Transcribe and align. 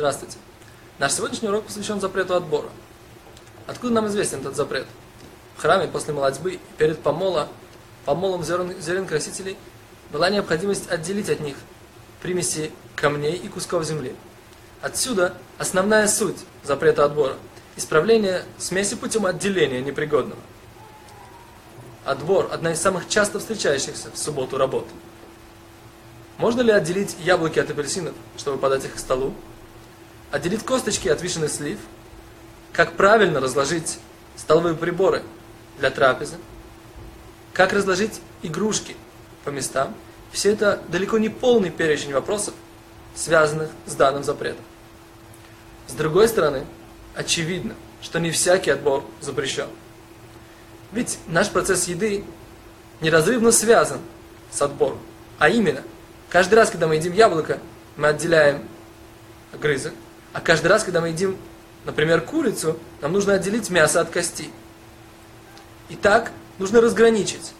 Здравствуйте. 0.00 0.38
Наш 0.98 1.12
сегодняшний 1.12 1.48
урок 1.48 1.64
посвящен 1.64 2.00
запрету 2.00 2.34
отбора. 2.34 2.70
Откуда 3.66 3.92
нам 3.92 4.06
известен 4.06 4.40
этот 4.40 4.56
запрет? 4.56 4.86
В 5.58 5.60
храме 5.60 5.88
после 5.88 6.14
молодьбы 6.14 6.58
перед 6.78 7.00
помола, 7.00 7.48
помолом 8.06 8.42
зерен, 8.42 8.80
зерен 8.80 9.06
красителей 9.06 9.58
была 10.10 10.30
необходимость 10.30 10.90
отделить 10.90 11.28
от 11.28 11.40
них 11.40 11.54
примеси 12.22 12.72
камней 12.96 13.34
и 13.34 13.46
кусков 13.48 13.84
земли. 13.84 14.16
Отсюда 14.80 15.34
основная 15.58 16.08
суть 16.08 16.38
запрета 16.64 17.04
отбора– 17.04 17.34
исправление 17.76 18.44
смеси 18.56 18.96
путем 18.96 19.26
отделения 19.26 19.82
непригодного. 19.82 20.40
Отбор– 22.06 22.48
одна 22.52 22.72
из 22.72 22.80
самых 22.80 23.06
часто 23.06 23.38
встречающихся 23.38 24.10
в 24.10 24.16
субботу 24.16 24.56
работ. 24.56 24.86
Можно 26.38 26.62
ли 26.62 26.72
отделить 26.72 27.16
яблоки 27.18 27.58
от 27.58 27.68
апельсинов, 27.68 28.14
чтобы 28.38 28.56
подать 28.56 28.86
их 28.86 28.94
к 28.94 28.98
столу? 28.98 29.34
Отделить 30.30 30.64
косточки 30.64 31.08
от 31.08 31.20
вишенных 31.22 31.50
слив? 31.50 31.78
Как 32.72 32.92
правильно 32.92 33.40
разложить 33.40 33.98
столовые 34.36 34.76
приборы 34.76 35.22
для 35.78 35.90
трапезы? 35.90 36.36
Как 37.52 37.72
разложить 37.72 38.20
игрушки 38.42 38.96
по 39.44 39.50
местам? 39.50 39.94
Все 40.30 40.52
это 40.52 40.80
далеко 40.88 41.18
не 41.18 41.28
полный 41.28 41.70
перечень 41.70 42.12
вопросов, 42.12 42.54
связанных 43.16 43.70
с 43.86 43.94
данным 43.96 44.22
запретом. 44.22 44.64
С 45.88 45.92
другой 45.92 46.28
стороны, 46.28 46.64
очевидно, 47.16 47.74
что 48.00 48.20
не 48.20 48.30
всякий 48.30 48.70
отбор 48.70 49.04
запрещен. 49.20 49.66
Ведь 50.92 51.18
наш 51.26 51.50
процесс 51.50 51.88
еды 51.88 52.24
неразрывно 53.00 53.50
связан 53.50 53.98
с 54.52 54.62
отбором. 54.62 55.00
А 55.40 55.48
именно, 55.48 55.82
каждый 56.28 56.54
раз, 56.54 56.70
когда 56.70 56.86
мы 56.86 56.96
едим 56.96 57.12
яблоко, 57.12 57.58
мы 57.96 58.08
отделяем 58.08 58.62
грызок, 59.60 59.92
а 60.32 60.40
каждый 60.40 60.68
раз, 60.68 60.84
когда 60.84 61.00
мы 61.00 61.08
едим, 61.08 61.36
например, 61.84 62.20
курицу, 62.20 62.78
нам 63.00 63.12
нужно 63.12 63.34
отделить 63.34 63.70
мясо 63.70 64.00
от 64.00 64.10
кости. 64.10 64.50
Итак, 65.88 66.32
нужно 66.58 66.80
разграничить 66.80 67.52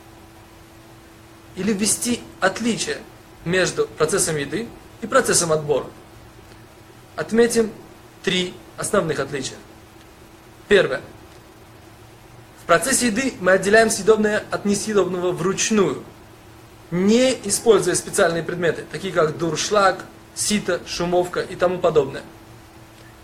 или 1.57 1.73
ввести 1.73 2.21
отличие 2.39 2.99
между 3.45 3.87
процессом 3.87 4.37
еды 4.37 4.69
и 5.03 5.07
процессом 5.07 5.53
отбора. 5.53 5.87
Отметим 7.17 7.73
три 8.23 8.55
основных 8.77 9.19
отличия. 9.19 9.57
Первое 10.69 11.01
процессе 12.71 13.09
еды 13.09 13.35
мы 13.41 13.51
отделяем 13.51 13.91
съедобное 13.91 14.45
от 14.49 14.65
несъедобного 14.65 15.33
вручную, 15.33 16.05
не 16.93 17.37
используя 17.43 17.97
специальные 17.97 18.45
предметы, 18.45 18.85
такие 18.93 19.13
как 19.13 19.37
дуршлаг, 19.37 20.05
сито, 20.37 20.81
шумовка 20.87 21.41
и 21.41 21.57
тому 21.57 21.81
подобное. 21.81 22.23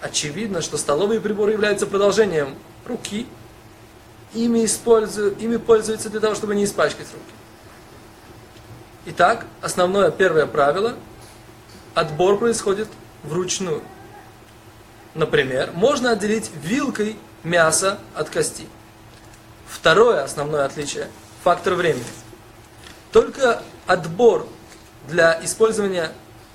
Очевидно, 0.01 0.61
что 0.61 0.77
столовые 0.77 1.21
приборы 1.21 1.53
являются 1.53 1.87
продолжением 1.87 2.55
руки, 2.87 3.27
ими, 4.35 4.65
используют, 4.65 5.41
ими 5.41 5.57
пользуются 5.57 6.11
для 6.11 6.21
того, 6.21 6.35
чтобы 6.35 6.55
не 6.55 6.65
испачкать 6.65 7.07
руки. 7.13 7.25
Итак, 9.07 9.47
основное 9.63 10.11
первое 10.11 10.47
правило– 10.47 10.95
отбор 11.95 12.39
происходит 12.39 12.89
вручную. 13.23 13.83
Например, 15.15 15.71
можно 15.73 16.11
отделить 16.11 16.51
вилкой 16.63 17.17
мясо 17.43 17.99
от 18.15 18.29
кости. 18.29 18.67
Второе 19.67 20.23
основное 20.23 20.65
отличие– 20.65 21.09
фактор 21.43 21.75
времени. 21.75 22.05
Только 23.13 23.63
отбор 23.87 24.47
для 25.09 25.43
использования 25.43 26.13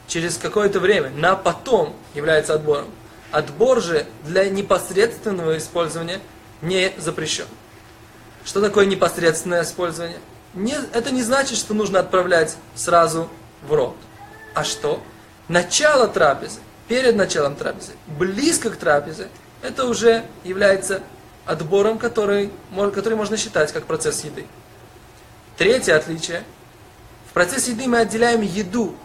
через 0.08 0.38
какое-то 0.38 0.80
время 0.80 1.10
на 1.10 1.36
потом 1.36 1.96
является 2.14 2.54
отбором. 2.54 2.88
Отбор 3.32 3.82
же 3.82 4.06
для 4.24 4.50
непосредственного 4.50 5.58
использования 5.58 6.20
не 6.62 6.92
запрещен. 6.98 7.48
Что 8.44 8.62
такое 8.62 8.86
непосредственное 8.86 9.64
использование? 9.64 10.20
Не, 10.54 10.76
это 10.94 11.12
не 11.12 11.24
значит, 11.24 11.58
что 11.58 11.74
нужно 11.74 12.00
отправлять 12.00 12.58
сразу 12.76 13.30
в 13.62 13.74
рот. 13.74 13.96
А 14.54 14.64
что? 14.64 15.02
Начало 15.48 16.08
трапезы, 16.08 16.60
перед 16.88 17.16
началом 17.16 17.56
трапезы, 17.56 17.94
близко 18.08 18.70
к 18.70 18.76
трапезе, 18.76 19.30
это 19.62 19.86
уже 19.86 20.26
является 20.44 21.02
отбором, 21.46 21.98
который, 21.98 22.52
который 22.94 23.16
можно 23.16 23.38
считать 23.38 23.72
как 23.72 23.86
процесс 23.86 24.24
еды. 24.24 24.46
Третье 25.58 25.96
отличие. 25.96 26.44
В 27.30 27.34
процессе 27.34 27.72
еды 27.72 27.88
мы 27.88 28.00
отделяем 28.00 28.42
еду, 28.42 28.96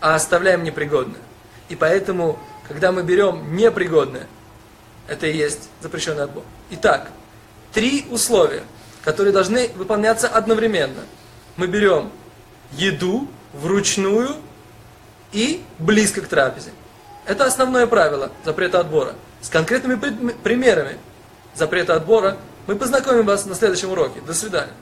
а 0.00 0.14
оставляем 0.14 0.64
непригодное. 0.64 1.20
И 1.68 1.76
поэтому, 1.76 2.38
когда 2.70 2.92
мы 2.92 3.02
берем 3.02 3.56
непригодное, 3.56 4.28
это 5.08 5.26
и 5.26 5.36
есть 5.36 5.68
запрещенный 5.80 6.22
отбор. 6.22 6.44
Итак, 6.70 7.10
три 7.72 8.06
условия, 8.12 8.62
которые 9.02 9.32
должны 9.32 9.70
выполняться 9.74 10.28
одновременно. 10.28 11.00
Мы 11.56 11.66
берем 11.66 12.12
еду 12.70 13.26
вручную 13.54 14.36
и 15.32 15.64
близко 15.80 16.20
к 16.20 16.28
трапезе. 16.28 16.70
Это 17.26 17.44
основное 17.44 17.88
правило 17.88 18.30
запрета 18.44 18.78
отбора. 18.78 19.16
С 19.40 19.48
конкретными 19.48 19.96
примерами 20.44 20.96
запрета 21.56 21.96
отбора, 21.96 22.36
мы 22.68 22.76
познакомим 22.76 23.26
вас 23.26 23.46
на 23.46 23.56
следующем 23.56 23.90
уроке. 23.90 24.20
До 24.20 24.32
свидания. 24.32 24.74